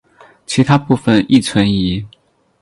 [0.47, 2.03] 其他部分亦存疑。